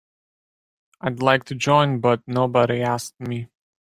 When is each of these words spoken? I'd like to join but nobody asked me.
I'd 0.99 1.21
like 1.21 1.43
to 1.43 1.53
join 1.53 1.99
but 2.01 2.23
nobody 2.25 2.81
asked 2.81 3.13
me. 3.19 3.49